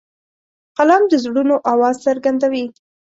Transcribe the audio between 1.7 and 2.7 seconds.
آواز څرګندوي